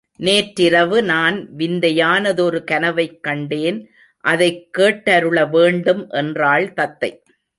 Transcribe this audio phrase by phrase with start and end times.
[0.15, 3.77] நேற்றிரவு நான் விந்தையானதொரு கனவைக் கண்டேன்
[4.23, 7.11] அதைக் கேட்டருள வேண்டும் என்றாள் தத்தை.